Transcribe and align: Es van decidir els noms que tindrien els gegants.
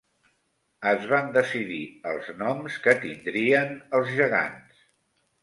Es 0.91 1.03
van 1.11 1.29
decidir 1.35 1.81
els 2.13 2.31
noms 2.39 2.79
que 2.87 2.97
tindrien 3.05 3.79
els 4.01 4.11
gegants. 4.23 4.83